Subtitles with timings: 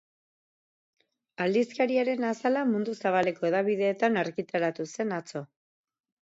[1.43, 5.45] Aldizkariaren azala mundu zabaleko hedabideetan argitaratu zen atzo.